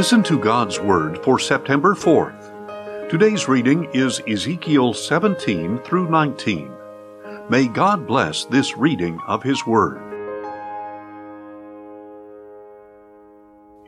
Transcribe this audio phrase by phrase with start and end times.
[0.00, 3.10] Listen to God's Word for September 4th.
[3.10, 6.72] Today's reading is Ezekiel 17 through 19.
[7.50, 10.00] May God bless this reading of His Word.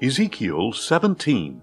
[0.03, 1.63] Ezekiel 17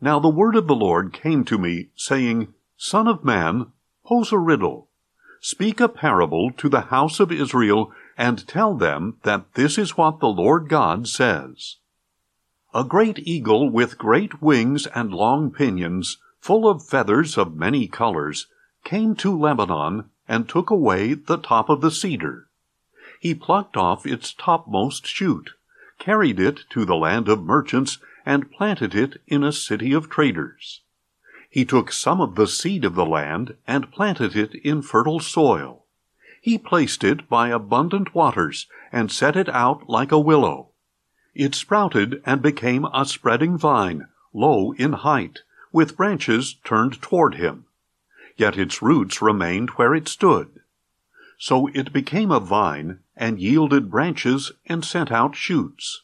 [0.00, 3.72] Now the word of the Lord came to me, saying, Son of man,
[4.06, 4.90] pose a riddle.
[5.40, 10.20] Speak a parable to the house of Israel, and tell them that this is what
[10.20, 11.78] the Lord God says.
[12.78, 18.46] A great eagle with great wings and long pinions, full of feathers of many colors,
[18.84, 22.46] came to Lebanon and took away the top of the cedar.
[23.18, 25.54] He plucked off its topmost shoot,
[25.98, 30.82] carried it to the land of merchants, and planted it in a city of traders.
[31.50, 35.84] He took some of the seed of the land and planted it in fertile soil.
[36.40, 40.67] He placed it by abundant waters and set it out like a willow.
[41.38, 47.66] It sprouted and became a spreading vine, low in height, with branches turned toward him.
[48.36, 50.58] Yet its roots remained where it stood.
[51.38, 56.02] So it became a vine, and yielded branches, and sent out shoots.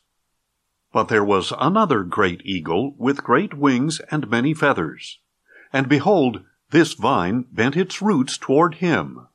[0.92, 5.18] But there was another great eagle, with great wings and many feathers.
[5.72, 9.27] And behold, this vine bent its roots toward him.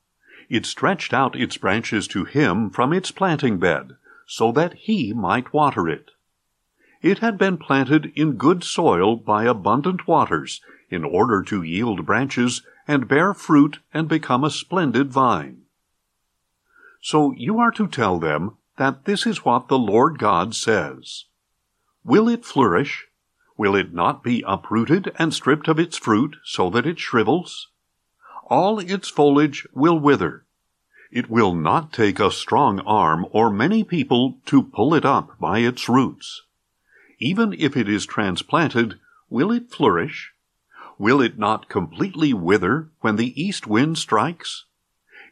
[0.47, 3.97] It stretched out its branches to him from its planting bed
[4.31, 6.11] so that he might water it.
[7.01, 12.61] It had been planted in good soil by abundant waters, in order to yield branches
[12.87, 15.63] and bear fruit and become a splendid vine.
[17.01, 21.25] So you are to tell them that this is what the Lord God says.
[22.03, 23.07] Will it flourish?
[23.57, 27.69] Will it not be uprooted and stripped of its fruit so that it shrivels?
[28.45, 30.45] All its foliage will wither,
[31.11, 35.59] it will not take a strong arm or many people to pull it up by
[35.59, 36.43] its roots.
[37.17, 38.99] Even if it is transplanted,
[39.29, 40.33] will it flourish?
[40.97, 44.65] Will it not completely wither when the east wind strikes?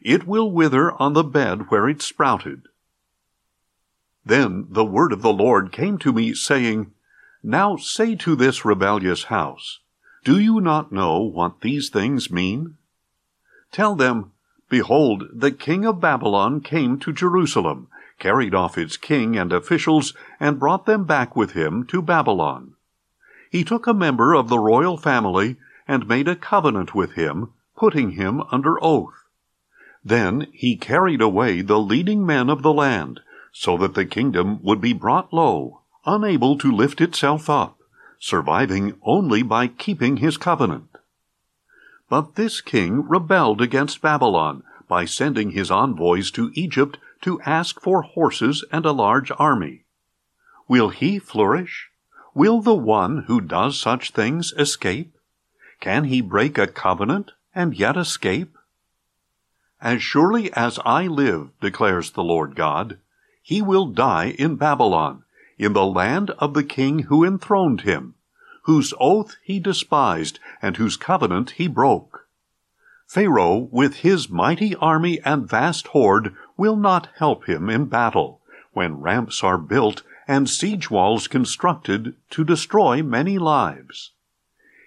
[0.02, 2.62] It will wither on the bed where it sprouted.
[4.24, 6.92] Then the word of the Lord came to me, saying,
[7.42, 9.80] Now say to this rebellious house,
[10.24, 12.76] Do you not know what these things mean?
[13.72, 14.32] Tell them,
[14.68, 20.58] Behold, the king of Babylon came to Jerusalem, carried off its king and officials, and
[20.58, 22.74] brought them back with him to Babylon.
[23.50, 25.56] He took a member of the royal family
[25.86, 29.24] and made a covenant with him, putting him under oath.
[30.04, 33.20] Then he carried away the leading men of the land,
[33.52, 37.78] so that the kingdom would be brought low, unable to lift itself up,
[38.18, 40.97] surviving only by keeping his covenant.
[42.08, 48.02] But this king rebelled against Babylon by sending his envoys to Egypt to ask for
[48.02, 49.84] horses and a large army.
[50.66, 51.90] Will he flourish?
[52.34, 55.14] Will the one who does such things escape?
[55.80, 58.56] Can he break a covenant and yet escape?
[59.80, 62.98] As surely as I live, declares the Lord God,
[63.42, 65.24] he will die in Babylon,
[65.56, 68.14] in the land of the king who enthroned him,
[68.68, 72.26] whose oath he despised, and whose covenant he broke.
[73.06, 78.42] Pharaoh, with his mighty army and vast horde, will not help him in battle,
[78.74, 84.10] when ramps are built and siege walls constructed to destroy many lives.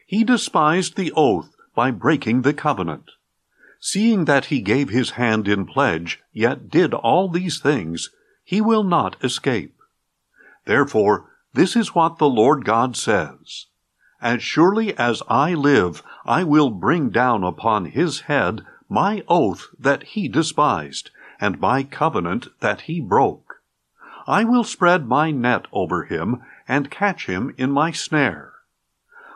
[0.06, 3.10] He despised the oath by breaking the covenant.
[3.80, 8.12] Seeing that he gave his hand in pledge, yet did all these things,
[8.44, 9.74] he will not escape.
[10.66, 13.66] Therefore, this is what the Lord God says.
[14.22, 20.04] As surely as I live, I will bring down upon his head my oath that
[20.04, 21.10] he despised,
[21.40, 23.62] and my covenant that he broke.
[24.28, 28.54] I will spread my net over him, and catch him in my snare.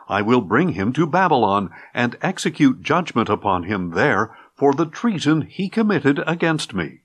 [0.08, 5.42] I will bring him to Babylon, and execute judgment upon him there for the treason
[5.42, 7.00] he committed against me.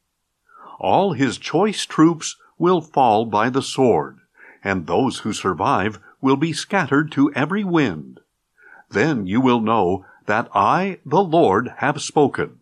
[0.80, 4.20] All his choice troops will fall by the sword,
[4.64, 8.20] and those who survive will be scattered to every wind.
[8.90, 12.60] Then you will know that I, the Lord, have spoken.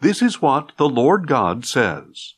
[0.00, 2.34] This is what the Lord God says.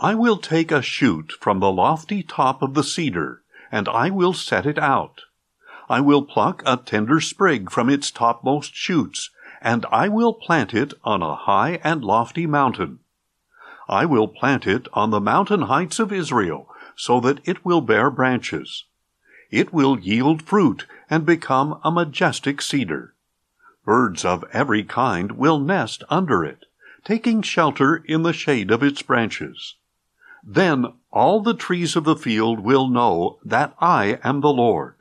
[0.00, 4.32] I will take a shoot from the lofty top of the cedar, and I will
[4.32, 5.22] set it out.
[5.88, 10.92] I will pluck a tender sprig from its topmost shoots, and I will plant it
[11.04, 12.98] on a high and lofty mountain.
[13.88, 18.10] I will plant it on the mountain heights of Israel, so that it will bear
[18.10, 18.84] branches
[19.54, 23.14] it will yield fruit and become a majestic cedar.
[23.84, 26.66] Birds of every kind will nest under it,
[27.04, 29.76] taking shelter in the shade of its branches.
[30.42, 34.96] Then all the trees of the field will know that I am the Lord.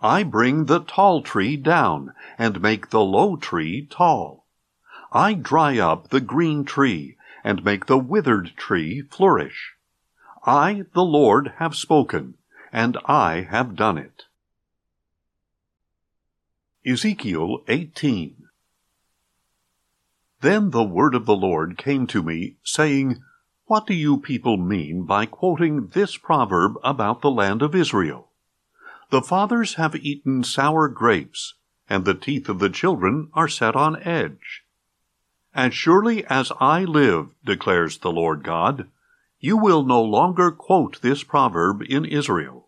[0.00, 4.46] I bring the tall tree down and make the low tree tall.
[5.12, 9.72] I dry up the green tree and make the withered tree flourish.
[10.46, 12.34] I, the Lord, have spoken,
[12.74, 14.24] and I have done it.
[16.84, 18.48] Ezekiel 18
[20.40, 23.22] Then the word of the Lord came to me, saying,
[23.66, 28.30] What do you people mean by quoting this proverb about the land of Israel?
[29.10, 31.54] The fathers have eaten sour grapes,
[31.88, 34.64] and the teeth of the children are set on edge.
[35.54, 38.88] As surely as I live, declares the Lord God,
[39.38, 42.63] you will no longer quote this proverb in Israel.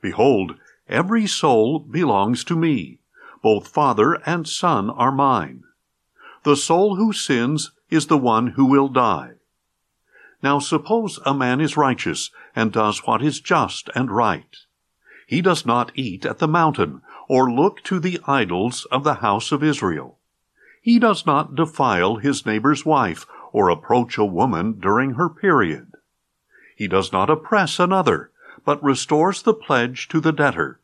[0.00, 0.54] Behold,
[0.88, 2.98] every soul belongs to me.
[3.42, 5.64] Both father and son are mine.
[6.44, 9.32] The soul who sins is the one who will die.
[10.42, 14.56] Now suppose a man is righteous and does what is just and right.
[15.26, 19.52] He does not eat at the mountain or look to the idols of the house
[19.52, 20.18] of Israel.
[20.80, 25.92] He does not defile his neighbor's wife or approach a woman during her period.
[26.76, 28.30] He does not oppress another,
[28.68, 30.78] but restores the pledge to the debtor.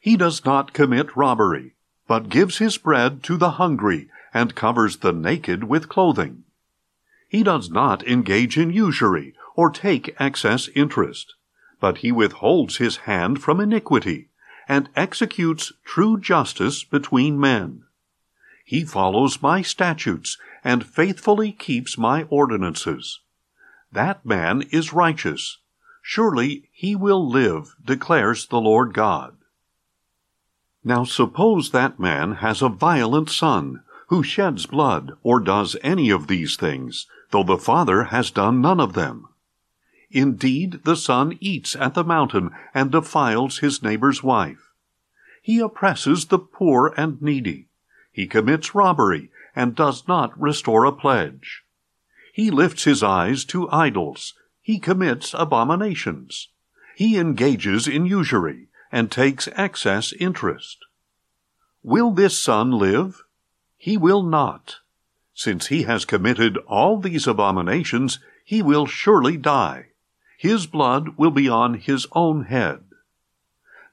[0.00, 1.74] He does not commit robbery,
[2.08, 6.44] but gives his bread to the hungry and covers the naked with clothing.
[7.28, 11.34] He does not engage in usury or take excess interest
[11.82, 14.28] but he withholds his hand from iniquity,
[14.68, 17.82] and executes true justice between men.
[18.64, 23.18] He follows my statutes, and faithfully keeps my ordinances.
[23.90, 25.58] That man is righteous.
[26.02, 29.36] Surely he will live, declares the Lord God.
[30.84, 36.26] Now suppose that man has a violent son, who sheds blood, or does any of
[36.26, 39.28] these things, though the father has done none of them.
[40.10, 44.72] Indeed, the son eats at the mountain and defiles his neighbor's wife.
[45.40, 47.68] He oppresses the poor and needy.
[48.12, 51.62] He commits robbery and does not restore a pledge.
[52.34, 54.34] He lifts his eyes to idols.
[54.62, 56.48] He commits abominations.
[56.96, 60.78] He engages in usury and takes excess interest.
[61.82, 63.22] Will this son live?
[63.76, 64.76] He will not.
[65.34, 69.88] Since he has committed all these abominations, he will surely die
[70.42, 72.82] his blood will be on his own head.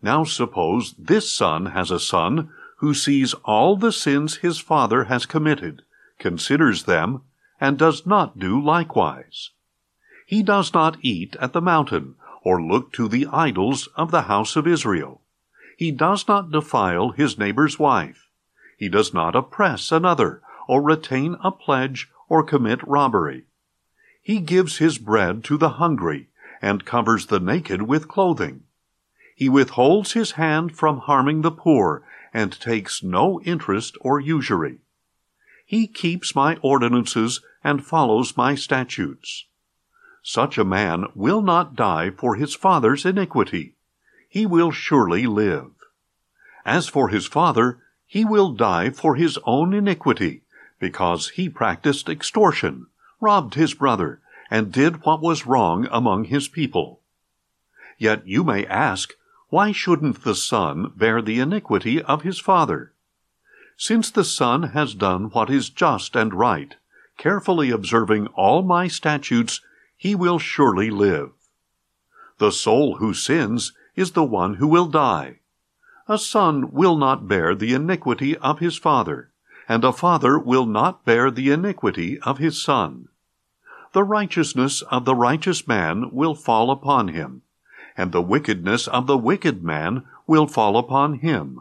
[0.01, 5.27] Now suppose this son has a son who sees all the sins his father has
[5.27, 5.83] committed,
[6.17, 7.21] considers them,
[7.61, 9.51] and does not do likewise.
[10.29, 14.55] He does not eat at the mountain, or look to the idols of the house
[14.55, 15.23] of Israel.
[15.75, 18.29] He does not defile his neighbor's wife.
[18.77, 23.45] He does not oppress another, or retain a pledge, or commit robbery.
[24.21, 26.27] He gives his bread to the hungry,
[26.61, 28.65] and covers the naked with clothing.
[29.35, 32.03] He withholds his hand from harming the poor,
[32.35, 34.77] and takes no interest or usury.
[35.65, 39.47] He keeps my ordinances and follows my statutes.
[40.23, 43.75] Such a man will not die for his father's iniquity.
[44.27, 45.71] He will surely live.
[46.65, 50.43] As for his father, he will die for his own iniquity,
[50.79, 52.87] because he practiced extortion,
[53.19, 54.21] robbed his brother,
[54.51, 57.01] and did what was wrong among his people.
[57.97, 59.13] Yet you may ask,
[59.49, 62.93] why shouldn't the son bear the iniquity of his father?
[63.77, 66.75] Since the son has done what is just and right,
[67.17, 69.61] carefully observing all my statutes,
[69.99, 71.29] he will surely live.
[72.39, 75.41] The soul who sins is the one who will die.
[76.07, 79.29] A son will not bear the iniquity of his father,
[79.67, 83.09] and a father will not bear the iniquity of his son
[83.91, 87.41] the righteousness of the righteous man will fall upon him,
[87.97, 91.59] and the wickedness of the wicked man will fall upon him.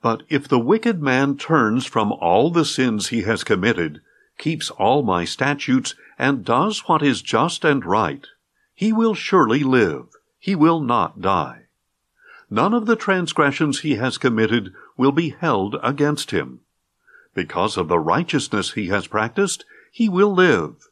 [0.00, 4.00] But if the wicked man turns from all the sins he has committed,
[4.38, 8.26] keeps all my statutes, and does what is just and right,
[8.74, 11.66] he will surely live, he will not die.
[12.50, 16.60] None of the transgressions he has committed will be held against him.
[17.34, 20.88] Because of the righteousness he has practiced, he will live.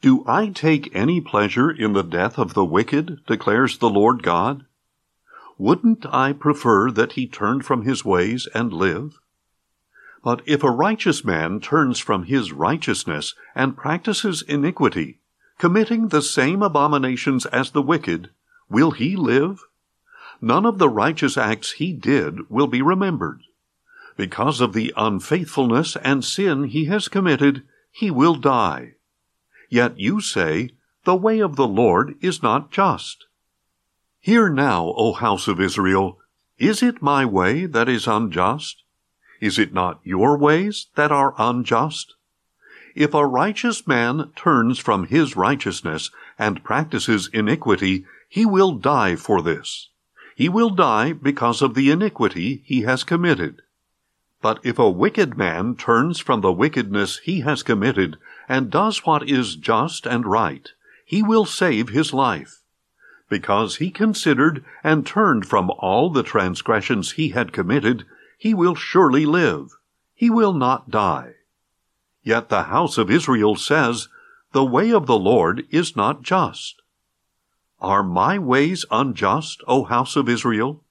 [0.00, 3.24] Do I take any pleasure in the death of the wicked?
[3.26, 4.66] declares the Lord God.
[5.58, 9.18] Wouldn't I prefer that he turned from his ways and live?
[10.22, 15.20] But if a righteous man turns from his righteousness and practices iniquity,
[15.58, 18.30] committing the same abominations as the wicked,
[18.68, 19.60] will he live?
[20.40, 23.42] None of the righteous acts he did will be remembered.
[24.16, 28.94] Because of the unfaithfulness and sin he has committed, he will die.
[29.68, 30.70] Yet you say,
[31.04, 33.26] The way of the Lord is not just.
[34.20, 36.18] Hear now, O house of Israel,
[36.58, 38.82] is it my way that is unjust?
[39.40, 42.14] Is it not your ways that are unjust?
[42.94, 49.42] If a righteous man turns from his righteousness and practices iniquity, he will die for
[49.42, 49.90] this.
[50.34, 53.62] He will die because of the iniquity he has committed.
[54.42, 58.16] But if a wicked man turns from the wickedness he has committed
[58.48, 60.70] and does what is just and right,
[61.04, 62.62] he will save his life.
[63.28, 68.04] Because he considered and turned from all the transgressions he had committed,
[68.36, 69.70] he will surely live.
[70.14, 71.34] He will not die.
[72.22, 74.08] Yet the house of Israel says,
[74.52, 76.82] The way of the Lord is not just.
[77.80, 80.82] Are my ways unjust, O house of Israel?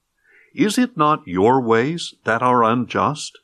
[0.54, 3.38] Is it not your ways that are unjust?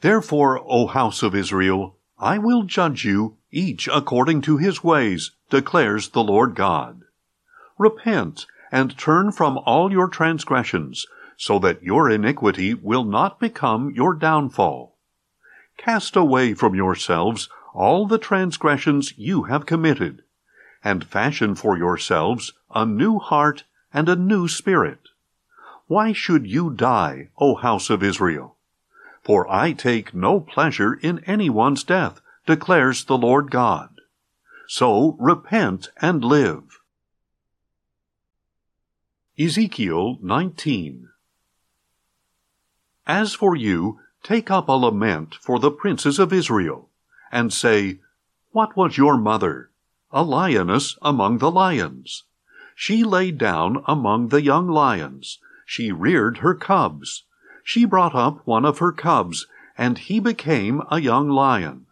[0.00, 6.10] Therefore, O house of Israel, I will judge you, each according to his ways, declares
[6.10, 7.02] the Lord God.
[7.78, 11.06] Repent, and turn from all your transgressions,
[11.40, 14.94] so that your iniquity will not become your downfall.
[15.78, 20.22] Cast away from yourselves all the transgressions you have committed,
[20.84, 25.08] and fashion for yourselves a new heart and a new spirit.
[25.86, 28.56] Why should you die, O house of Israel?
[29.22, 33.88] For I take no pleasure in anyone's death, declares the Lord God.
[34.68, 36.80] So repent and live.
[39.38, 41.09] Ezekiel 19
[43.12, 46.90] As for you, take up a lament for the princes of Israel,
[47.32, 47.98] and say,
[48.52, 49.70] What was your mother?
[50.12, 52.22] A lioness among the lions.
[52.76, 55.40] She lay down among the young lions.
[55.66, 57.24] She reared her cubs.
[57.64, 61.86] She brought up one of her cubs, and he became a young lion.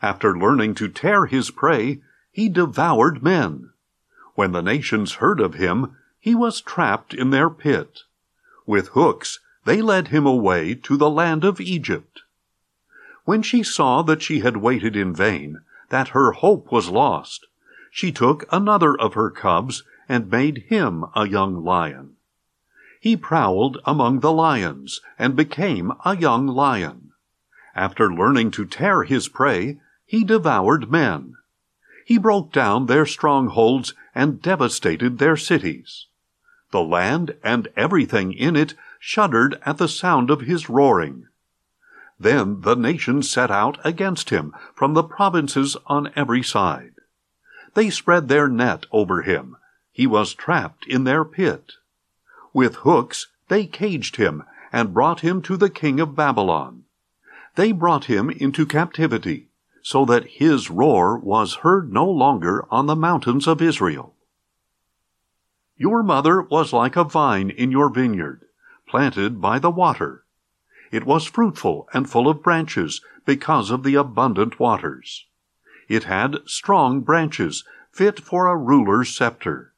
[0.00, 3.70] After learning to tear his prey, he devoured men.
[4.36, 8.02] When the nations heard of him, he was trapped in their pit.
[8.64, 12.22] With hooks, they led him away to the land of Egypt.
[13.24, 17.46] When she saw that she had waited in vain, that her hope was lost,
[17.90, 22.14] she took another of her cubs and made him a young lion.
[23.00, 27.10] He prowled among the lions and became a young lion.
[27.74, 31.34] After learning to tear his prey, he devoured men.
[32.04, 36.06] He broke down their strongholds and devastated their cities.
[36.70, 41.26] The land and everything in it shuddered at the sound of his roaring.
[42.18, 46.94] Then the nations set out against him from the provinces on every side.
[47.74, 49.56] They spread their net over him.
[49.92, 51.72] He was trapped in their pit.
[52.52, 56.84] With hooks they caged him and brought him to the king of Babylon.
[57.54, 59.48] They brought him into captivity,
[59.82, 64.14] so that his roar was heard no longer on the mountains of Israel.
[65.76, 68.46] Your mother was like a vine in your vineyard,
[68.88, 70.24] planted by the water.
[70.92, 75.26] It was fruitful and full of branches because of the abundant waters.
[75.88, 79.72] It had strong branches, fit for a ruler's scepter.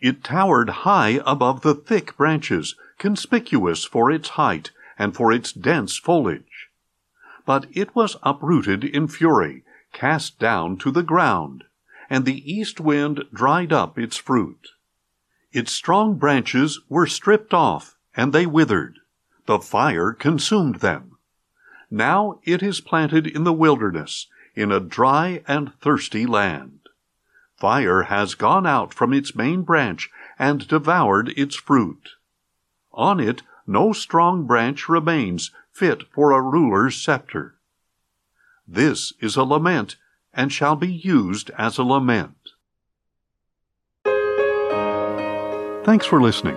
[0.00, 5.98] It towered high above the thick branches, conspicuous for its height and for its dense
[5.98, 6.68] foliage.
[7.46, 11.64] But it was uprooted in fury, cast down to the ground,
[12.08, 14.68] and the east wind dried up its fruit.
[15.52, 18.98] Its strong branches were stripped off, and they withered.
[19.46, 21.18] The fire consumed them.
[21.90, 26.80] Now it is planted in the wilderness, in a dry and thirsty land.
[27.56, 32.10] Fire has gone out from its main branch and devoured its fruit.
[32.92, 37.54] On it no strong branch remains fit for a ruler's scepter.
[38.66, 39.96] This is a lament,
[40.32, 42.36] and shall be used as a lament.
[45.84, 46.56] Thanks for listening,